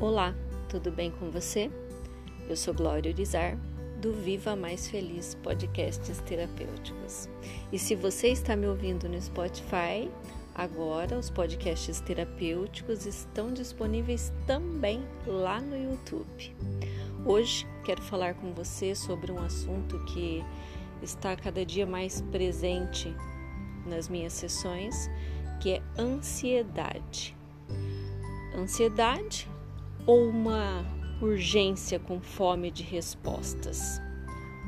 Olá, 0.00 0.34
tudo 0.66 0.90
bem 0.90 1.10
com 1.10 1.30
você? 1.30 1.70
Eu 2.48 2.56
sou 2.56 2.72
Glória 2.72 3.12
Urizar, 3.12 3.58
do 4.00 4.14
Viva 4.14 4.56
Mais 4.56 4.88
Feliz 4.88 5.34
Podcasts 5.42 6.18
Terapêuticos. 6.20 7.28
E 7.70 7.78
se 7.78 7.94
você 7.94 8.28
está 8.28 8.56
me 8.56 8.66
ouvindo 8.66 9.10
no 9.10 9.20
Spotify, 9.20 10.10
agora 10.54 11.18
os 11.18 11.28
podcasts 11.28 12.00
terapêuticos 12.00 13.04
estão 13.04 13.52
disponíveis 13.52 14.32
também 14.46 15.04
lá 15.26 15.60
no 15.60 15.76
YouTube. 15.76 16.56
Hoje 17.26 17.66
quero 17.84 18.00
falar 18.00 18.32
com 18.36 18.54
você 18.54 18.94
sobre 18.94 19.30
um 19.30 19.38
assunto 19.38 20.02
que 20.06 20.42
está 21.02 21.36
cada 21.36 21.62
dia 21.62 21.84
mais 21.84 22.22
presente 22.32 23.14
nas 23.84 24.08
minhas 24.08 24.32
sessões, 24.32 25.10
que 25.60 25.72
é 25.72 25.82
ansiedade. 25.98 27.36
Ansiedade 28.56 29.49
ou 30.06 30.28
uma 30.28 30.84
urgência 31.20 31.98
com 31.98 32.20
fome 32.20 32.70
de 32.70 32.82
respostas? 32.82 34.00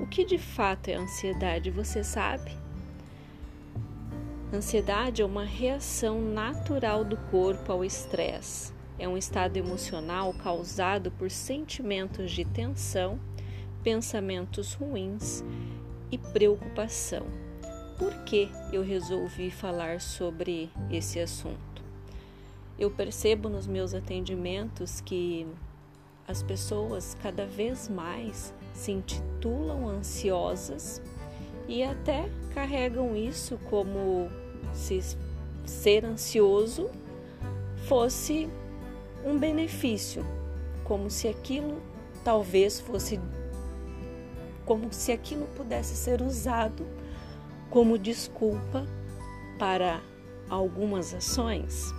O 0.00 0.06
que 0.06 0.24
de 0.24 0.38
fato 0.38 0.88
é 0.88 0.94
ansiedade, 0.94 1.70
você 1.70 2.02
sabe? 2.02 2.50
Ansiedade 4.52 5.22
é 5.22 5.24
uma 5.24 5.44
reação 5.44 6.20
natural 6.20 7.04
do 7.04 7.16
corpo 7.30 7.72
ao 7.72 7.84
estresse. 7.84 8.72
É 8.98 9.08
um 9.08 9.16
estado 9.16 9.56
emocional 9.56 10.34
causado 10.34 11.10
por 11.10 11.30
sentimentos 11.30 12.30
de 12.30 12.44
tensão, 12.44 13.18
pensamentos 13.82 14.74
ruins 14.74 15.42
e 16.10 16.18
preocupação. 16.18 17.26
Por 17.98 18.12
que 18.24 18.50
eu 18.72 18.82
resolvi 18.82 19.50
falar 19.50 20.00
sobre 20.00 20.70
esse 20.90 21.18
assunto? 21.18 21.71
Eu 22.78 22.90
percebo 22.90 23.48
nos 23.48 23.66
meus 23.66 23.94
atendimentos 23.94 25.00
que 25.00 25.46
as 26.26 26.42
pessoas 26.42 27.16
cada 27.22 27.46
vez 27.46 27.88
mais 27.88 28.54
se 28.74 28.92
intitulam 28.92 29.88
ansiosas 29.88 31.02
e 31.68 31.82
até 31.82 32.28
carregam 32.54 33.16
isso 33.16 33.58
como 33.68 34.28
se 34.72 35.00
ser 35.64 36.04
ansioso 36.04 36.90
fosse 37.86 38.48
um 39.24 39.38
benefício, 39.38 40.24
como 40.84 41.10
se 41.10 41.28
aquilo 41.28 41.80
talvez 42.24 42.80
fosse 42.80 43.20
como 44.64 44.92
se 44.92 45.10
aquilo 45.10 45.46
pudesse 45.56 45.96
ser 45.96 46.22
usado 46.22 46.86
como 47.68 47.98
desculpa 47.98 48.86
para 49.58 50.00
algumas 50.48 51.12
ações. 51.14 51.92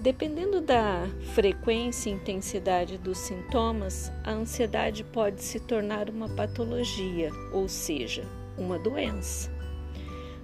Dependendo 0.00 0.60
da 0.60 1.08
frequência 1.34 2.08
e 2.08 2.12
intensidade 2.12 2.96
dos 2.96 3.18
sintomas, 3.18 4.12
a 4.22 4.30
ansiedade 4.30 5.02
pode 5.02 5.42
se 5.42 5.58
tornar 5.58 6.08
uma 6.08 6.28
patologia, 6.28 7.32
ou 7.52 7.68
seja, 7.68 8.22
uma 8.56 8.78
doença, 8.78 9.50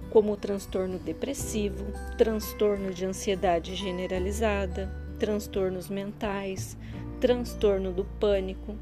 como 0.09 0.33
o 0.33 0.37
transtorno 0.37 0.99
depressivo, 0.99 1.85
transtorno 2.17 2.93
de 2.93 3.05
ansiedade 3.05 3.75
generalizada, 3.75 4.93
transtornos 5.17 5.89
mentais, 5.89 6.77
transtorno 7.21 7.93
do 7.93 8.03
pânico, 8.03 8.75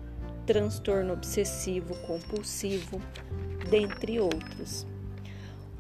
transtorno 0.47 1.13
obsessivo 1.13 1.95
compulsivo, 2.07 2.99
dentre 3.69 4.19
outros. 4.19 4.87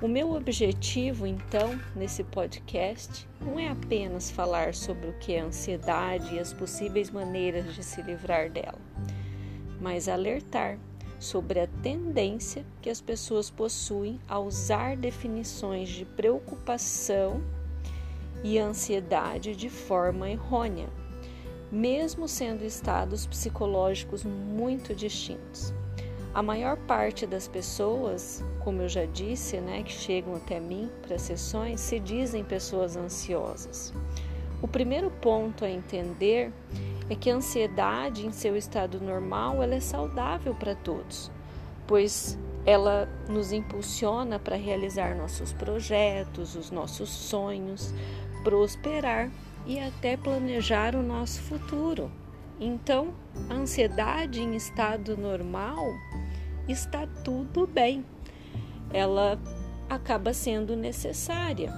O 0.03 0.07
meu 0.09 0.33
objetivo, 0.33 1.25
então, 1.25 1.79
nesse 1.95 2.25
podcast, 2.25 3.25
não 3.39 3.57
é 3.57 3.69
apenas 3.69 4.29
falar 4.29 4.75
sobre 4.75 5.07
o 5.07 5.13
que 5.13 5.31
é 5.31 5.39
ansiedade 5.39 6.35
e 6.35 6.39
as 6.39 6.51
possíveis 6.51 7.09
maneiras 7.09 7.73
de 7.73 7.81
se 7.81 8.01
livrar 8.01 8.49
dela, 8.51 8.81
mas 9.79 10.09
alertar 10.09 10.77
sobre 11.21 11.61
a 11.61 11.67
tendência 11.81 12.65
que 12.81 12.89
as 12.89 12.99
pessoas 12.99 13.49
possuem 13.49 14.19
a 14.27 14.37
usar 14.39 14.97
definições 14.97 15.87
de 15.87 16.03
preocupação 16.03 17.41
e 18.43 18.59
ansiedade 18.59 19.55
de 19.55 19.69
forma 19.69 20.29
errônea, 20.29 20.89
mesmo 21.71 22.27
sendo 22.27 22.65
estados 22.65 23.25
psicológicos 23.25 24.25
muito 24.25 24.93
distintos. 24.93 25.73
A 26.33 26.41
maior 26.41 26.77
parte 26.77 27.27
das 27.27 27.47
pessoas, 27.47 28.43
como 28.63 28.81
eu 28.81 28.89
já 28.89 29.05
disse, 29.05 29.57
né, 29.57 29.83
que 29.83 29.91
chegam 29.91 30.35
até 30.35 30.59
mim 30.59 30.89
para 31.03 31.19
sessões, 31.19 31.79
se 31.79 31.99
dizem 31.99 32.43
pessoas 32.43 32.97
ansiosas. 32.97 33.93
O 34.59 34.67
primeiro 34.67 35.11
ponto 35.11 35.63
a 35.63 35.69
entender 35.69 36.51
é 37.07 37.13
que 37.13 37.29
a 37.29 37.35
ansiedade 37.35 38.25
em 38.25 38.31
seu 38.31 38.57
estado 38.57 38.99
normal 38.99 39.61
ela 39.61 39.75
é 39.75 39.79
saudável 39.79 40.55
para 40.55 40.73
todos, 40.73 41.29
pois 41.85 42.35
ela 42.65 43.07
nos 43.29 43.51
impulsiona 43.51 44.39
para 44.39 44.55
realizar 44.55 45.15
nossos 45.15 45.53
projetos, 45.53 46.55
os 46.55 46.71
nossos 46.71 47.09
sonhos, 47.09 47.93
prosperar 48.43 49.29
e 49.67 49.79
até 49.79 50.17
planejar 50.17 50.95
o 50.95 51.03
nosso 51.03 51.41
futuro. 51.43 52.09
Então, 52.59 53.13
a 53.49 53.53
ansiedade 53.53 54.41
em 54.41 54.55
estado 54.55 55.17
normal 55.17 55.85
está 56.67 57.07
tudo 57.23 57.67
bem. 57.67 58.05
Ela 58.91 59.39
acaba 59.89 60.33
sendo 60.33 60.75
necessária. 60.75 61.73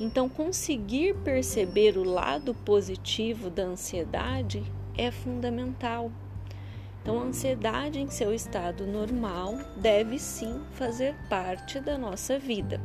Então, 0.00 0.28
conseguir 0.28 1.14
perceber 1.16 1.98
o 1.98 2.04
lado 2.04 2.54
positivo 2.54 3.50
da 3.50 3.64
ansiedade 3.64 4.62
é 4.96 5.10
fundamental. 5.10 6.10
Então, 7.02 7.20
a 7.20 7.24
ansiedade 7.24 7.98
em 7.98 8.08
seu 8.08 8.32
estado 8.32 8.86
normal 8.86 9.54
deve 9.76 10.18
sim 10.18 10.60
fazer 10.72 11.16
parte 11.28 11.80
da 11.80 11.98
nossa 11.98 12.38
vida. 12.38 12.80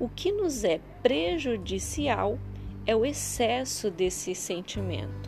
O 0.00 0.08
que 0.08 0.32
nos 0.32 0.64
é 0.64 0.80
prejudicial 1.02 2.38
é 2.86 2.96
o 2.96 3.04
excesso 3.04 3.90
desse 3.90 4.34
sentimento 4.34 5.27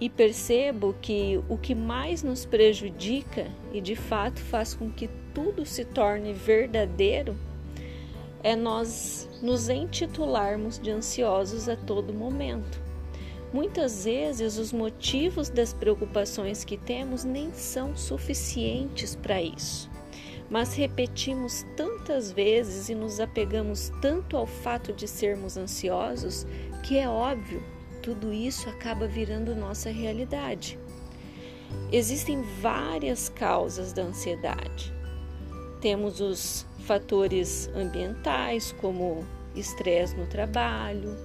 e 0.00 0.08
percebo 0.08 0.94
que 1.00 1.40
o 1.48 1.56
que 1.56 1.74
mais 1.74 2.22
nos 2.22 2.44
prejudica 2.44 3.46
e 3.72 3.80
de 3.80 3.94
fato 3.94 4.40
faz 4.40 4.74
com 4.74 4.90
que 4.90 5.08
tudo 5.32 5.64
se 5.64 5.84
torne 5.84 6.32
verdadeiro 6.32 7.36
é 8.42 8.54
nós 8.54 9.28
nos 9.42 9.68
intitularmos 9.68 10.78
de 10.78 10.90
ansiosos 10.90 11.68
a 11.68 11.76
todo 11.76 12.12
momento. 12.12 12.82
Muitas 13.52 14.04
vezes 14.04 14.58
os 14.58 14.72
motivos 14.72 15.48
das 15.48 15.72
preocupações 15.72 16.64
que 16.64 16.76
temos 16.76 17.24
nem 17.24 17.52
são 17.52 17.96
suficientes 17.96 19.14
para 19.14 19.40
isso, 19.40 19.88
mas 20.50 20.74
repetimos 20.74 21.64
tantas 21.76 22.32
vezes 22.32 22.88
e 22.88 22.94
nos 22.94 23.20
apegamos 23.20 23.92
tanto 24.02 24.36
ao 24.36 24.46
fato 24.46 24.92
de 24.92 25.06
sermos 25.06 25.56
ansiosos 25.56 26.46
que 26.82 26.98
é 26.98 27.08
óbvio 27.08 27.62
tudo 28.04 28.30
isso 28.30 28.68
acaba 28.68 29.06
virando 29.06 29.56
nossa 29.56 29.90
realidade. 29.90 30.78
Existem 31.90 32.42
várias 32.60 33.30
causas 33.30 33.94
da 33.94 34.02
ansiedade. 34.02 34.92
Temos 35.80 36.20
os 36.20 36.66
fatores 36.80 37.70
ambientais, 37.74 38.72
como 38.72 39.24
estresse 39.56 40.14
no 40.16 40.26
trabalho, 40.26 41.16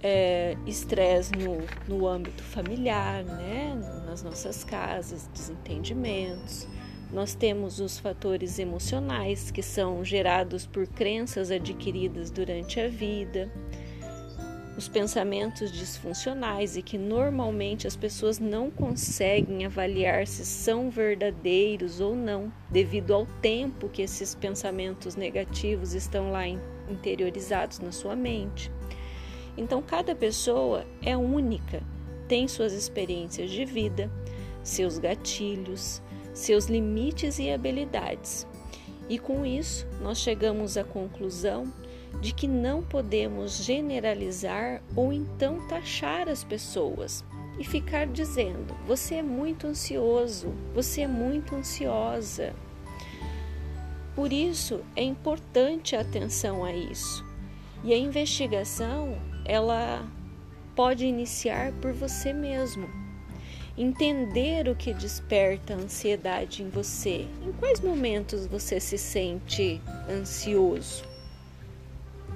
é, 0.00 0.56
estresse 0.64 1.32
no, 1.32 1.58
no 1.88 2.06
âmbito 2.06 2.44
familiar, 2.44 3.24
né? 3.24 3.74
nas 4.06 4.22
nossas 4.22 4.62
casas, 4.62 5.28
desentendimentos. 5.34 6.68
Nós 7.12 7.34
temos 7.34 7.80
os 7.80 7.98
fatores 7.98 8.60
emocionais, 8.60 9.50
que 9.50 9.62
são 9.62 10.04
gerados 10.04 10.66
por 10.66 10.86
crenças 10.86 11.50
adquiridas 11.50 12.30
durante 12.30 12.78
a 12.78 12.88
vida 12.88 13.50
os 14.76 14.88
pensamentos 14.88 15.70
disfuncionais 15.70 16.76
e 16.76 16.82
que 16.82 16.98
normalmente 16.98 17.86
as 17.86 17.94
pessoas 17.94 18.38
não 18.38 18.70
conseguem 18.70 19.64
avaliar 19.64 20.26
se 20.26 20.44
são 20.44 20.90
verdadeiros 20.90 22.00
ou 22.00 22.16
não, 22.16 22.52
devido 22.70 23.14
ao 23.14 23.26
tempo 23.40 23.88
que 23.88 24.02
esses 24.02 24.34
pensamentos 24.34 25.14
negativos 25.14 25.94
estão 25.94 26.32
lá 26.32 26.44
interiorizados 26.88 27.78
na 27.78 27.92
sua 27.92 28.16
mente. 28.16 28.70
Então, 29.56 29.80
cada 29.80 30.14
pessoa 30.14 30.84
é 31.00 31.16
única, 31.16 31.80
tem 32.26 32.48
suas 32.48 32.72
experiências 32.72 33.50
de 33.50 33.64
vida, 33.64 34.10
seus 34.64 34.98
gatilhos, 34.98 36.02
seus 36.32 36.66
limites 36.66 37.38
e 37.38 37.50
habilidades. 37.50 38.44
E 39.08 39.18
com 39.18 39.46
isso, 39.46 39.86
nós 40.00 40.18
chegamos 40.18 40.76
à 40.76 40.82
conclusão 40.82 41.72
de 42.20 42.32
que 42.32 42.46
não 42.46 42.82
podemos 42.82 43.62
generalizar 43.64 44.82
ou 44.94 45.12
então 45.12 45.66
taxar 45.68 46.28
as 46.28 46.42
pessoas 46.42 47.24
e 47.58 47.64
ficar 47.64 48.06
dizendo: 48.06 48.74
você 48.86 49.16
é 49.16 49.22
muito 49.22 49.66
ansioso, 49.66 50.52
você 50.74 51.02
é 51.02 51.08
muito 51.08 51.54
ansiosa. 51.54 52.54
Por 54.14 54.32
isso 54.32 54.80
é 54.94 55.02
importante 55.02 55.96
a 55.96 56.00
atenção 56.00 56.64
a 56.64 56.72
isso. 56.72 57.24
E 57.82 57.92
a 57.92 57.98
investigação, 57.98 59.18
ela 59.44 60.06
pode 60.74 61.04
iniciar 61.04 61.72
por 61.82 61.92
você 61.92 62.32
mesmo. 62.32 62.88
Entender 63.76 64.68
o 64.68 64.76
que 64.76 64.94
desperta 64.94 65.74
a 65.74 65.76
ansiedade 65.76 66.62
em 66.62 66.68
você. 66.68 67.26
Em 67.44 67.52
quais 67.58 67.80
momentos 67.80 68.46
você 68.46 68.78
se 68.78 68.96
sente 68.96 69.82
ansioso? 70.08 71.13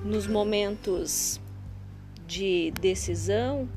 Nos 0.05 0.27
momentos 0.27 1.41
de 2.27 2.71
decisão, 2.81 3.69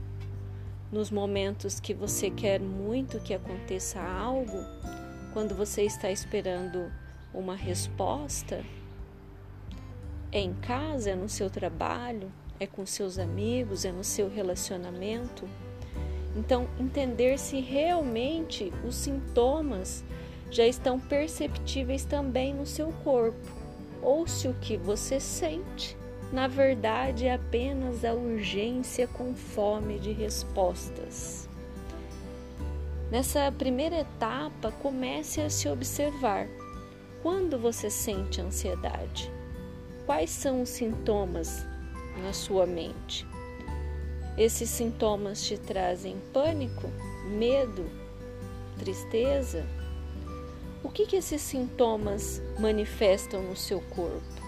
nos 0.91 1.09
momentos 1.09 1.79
que 1.79 1.93
você 1.93 2.29
quer 2.29 2.59
muito 2.59 3.19
que 3.19 3.33
aconteça 3.33 4.01
algo, 4.01 4.63
quando 5.33 5.55
você 5.55 5.83
está 5.83 6.11
esperando 6.11 6.91
uma 7.33 7.55
resposta, 7.55 8.63
é 10.31 10.39
em 10.39 10.53
casa, 10.53 11.11
é 11.11 11.15
no 11.15 11.29
seu 11.29 11.49
trabalho, 11.49 12.31
é 12.59 12.67
com 12.67 12.85
seus 12.85 13.17
amigos, 13.17 13.85
é 13.85 13.91
no 13.91 14.03
seu 14.03 14.29
relacionamento. 14.29 15.47
Então, 16.35 16.67
entender 16.79 17.37
se 17.39 17.59
realmente 17.59 18.71
os 18.87 18.95
sintomas 18.95 20.03
já 20.49 20.65
estão 20.67 20.99
perceptíveis 20.99 22.05
também 22.05 22.53
no 22.53 22.65
seu 22.65 22.91
corpo, 23.03 23.47
ou 24.01 24.27
se 24.27 24.47
o 24.47 24.53
que 24.55 24.77
você 24.77 25.19
sente, 25.19 25.97
na 26.31 26.47
verdade, 26.47 27.25
é 27.25 27.33
apenas 27.33 28.05
a 28.05 28.13
urgência 28.13 29.05
com 29.07 29.35
fome 29.35 29.99
de 29.99 30.13
respostas. 30.13 31.49
Nessa 33.11 33.51
primeira 33.51 33.97
etapa, 33.99 34.71
comece 34.71 35.41
a 35.41 35.49
se 35.49 35.67
observar. 35.67 36.47
Quando 37.21 37.59
você 37.59 37.89
sente 37.89 38.39
ansiedade? 38.39 39.29
Quais 40.05 40.29
são 40.29 40.61
os 40.61 40.69
sintomas 40.69 41.65
na 42.23 42.31
sua 42.31 42.65
mente? 42.65 43.27
Esses 44.37 44.69
sintomas 44.69 45.43
te 45.43 45.57
trazem 45.57 46.17
pânico, 46.31 46.89
medo, 47.37 47.85
tristeza? 48.79 49.65
O 50.81 50.89
que, 50.89 51.05
que 51.05 51.17
esses 51.17 51.41
sintomas 51.41 52.41
manifestam 52.57 53.43
no 53.43 53.55
seu 53.55 53.81
corpo? 53.81 54.40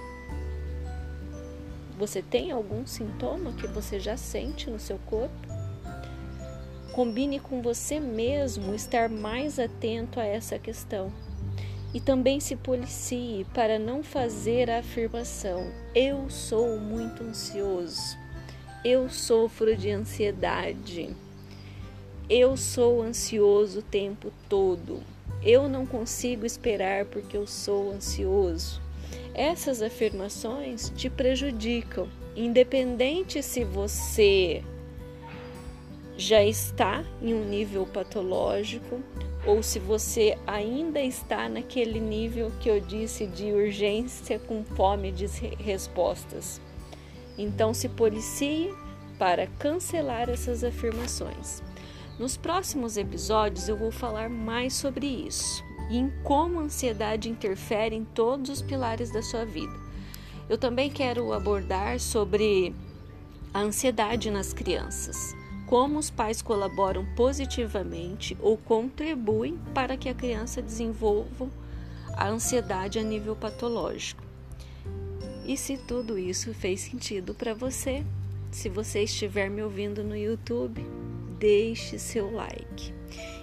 Você 2.04 2.22
tem 2.22 2.52
algum 2.52 2.86
sintoma 2.86 3.54
que 3.54 3.66
você 3.66 3.98
já 3.98 4.18
sente 4.18 4.70
no 4.70 4.78
seu 4.78 5.00
corpo? 5.06 5.48
Combine 6.92 7.40
com 7.40 7.62
você 7.62 7.98
mesmo 7.98 8.76
estar 8.76 9.08
mais 9.08 9.58
atento 9.58 10.20
a 10.20 10.26
essa 10.26 10.60
questão 10.60 11.10
e 11.94 12.02
também 12.02 12.42
se 12.42 12.58
policie 12.58 13.48
para 13.54 13.80
não 13.80 14.04
fazer 14.04 14.70
a 14.70 14.80
afirmação: 14.80 15.72
eu 15.96 16.30
sou 16.30 16.78
muito 16.78 17.24
ansioso, 17.24 18.18
eu 18.84 19.08
sofro 19.08 19.74
de 19.74 19.90
ansiedade, 19.90 21.16
eu 22.30 22.58
sou 22.58 23.02
ansioso 23.02 23.80
o 23.80 23.82
tempo 23.82 24.30
todo, 24.50 25.02
eu 25.42 25.70
não 25.70 25.86
consigo 25.86 26.46
esperar 26.46 27.06
porque 27.06 27.38
eu 27.38 27.48
sou 27.48 27.94
ansioso. 27.94 28.83
Essas 29.34 29.82
afirmações 29.82 30.92
te 30.96 31.10
prejudicam, 31.10 32.08
independente 32.36 33.42
se 33.42 33.64
você 33.64 34.64
já 36.16 36.44
está 36.44 37.04
em 37.20 37.34
um 37.34 37.44
nível 37.44 37.88
patológico 37.88 39.02
ou 39.44 39.64
se 39.64 39.80
você 39.80 40.38
ainda 40.46 41.02
está 41.02 41.50
naquele 41.50 42.00
nível 42.00 42.52
que 42.60 42.70
eu 42.70 42.80
disse 42.80 43.26
de 43.26 43.52
urgência 43.52 44.38
com 44.38 44.64
fome 44.64 45.12
de 45.12 45.26
respostas. 45.58 46.62
Então 47.36 47.74
se 47.74 47.90
policie 47.90 48.72
para 49.18 49.48
cancelar 49.58 50.30
essas 50.30 50.64
afirmações. 50.64 51.64
Nos 52.20 52.38
próximos 52.38 52.98
episódios 52.98 53.68
eu 53.68 53.76
vou 53.76 53.90
falar 53.90 54.30
mais 54.30 54.74
sobre 54.74 55.08
isso 55.08 55.64
e 55.90 55.98
em 55.98 56.10
como 56.24 56.60
a 56.60 56.64
ansiedade 56.64 57.30
interfere 57.30 57.96
em 57.96 58.04
todos 58.06 58.50
os 58.50 58.62
pilares 58.62 59.12
da 59.12 59.22
sua 59.22 59.46
vida. 59.46 59.74
Eu 60.50 60.58
também 60.58 60.90
quero 60.90 61.32
abordar 61.34 62.00
sobre 62.00 62.74
a 63.54 63.60
ansiedade 63.60 64.30
nas 64.30 64.54
crianças 64.54 65.36
como 65.74 65.98
os 65.98 66.12
pais 66.12 66.40
colaboram 66.40 67.04
positivamente 67.16 68.38
ou 68.40 68.56
contribuem 68.58 69.58
para 69.74 69.98
que 69.98 70.08
a 70.08 70.14
criança 70.14 70.62
desenvolva 70.62 71.50
a 72.16 72.28
ansiedade 72.28 73.00
a 73.00 73.02
nível 73.02 73.36
patológico. 73.36 74.24
E 75.46 75.58
se 75.58 75.78
tudo 75.78 76.18
isso 76.18 76.54
fez 76.54 76.82
sentido 76.82 77.34
para 77.34 77.56
você, 77.56 78.06
se 78.52 78.70
você 78.70 79.02
estiver 79.02 79.50
me 79.50 79.64
ouvindo 79.64 80.04
no 80.04 80.16
YouTube, 80.16 80.86
deixe 81.40 81.98
seu 81.98 82.32
like. 82.32 82.94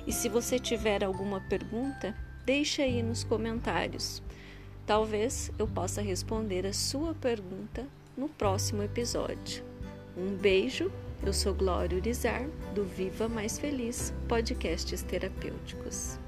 E 0.07 0.13
se 0.13 0.29
você 0.29 0.57
tiver 0.57 1.03
alguma 1.03 1.41
pergunta, 1.41 2.15
deixe 2.50 2.82
aí 2.82 3.00
nos 3.00 3.23
comentários. 3.23 4.20
Talvez 4.85 5.52
eu 5.56 5.69
possa 5.69 6.02
responder 6.02 6.67
a 6.67 6.73
sua 6.73 7.14
pergunta 7.14 7.87
no 8.17 8.29
próximo 8.29 8.82
episódio. 8.82 9.62
Um 10.17 10.35
beijo 10.37 10.91
eu 11.23 11.32
sou 11.32 11.55
Glória 11.55 11.97
Urizar, 11.97 12.49
do 12.75 12.85
Viva 12.85 13.29
Mais 13.29 13.56
Feliz 13.56 14.12
Podcasts 14.26 15.00
Terapêuticos. 15.02 16.19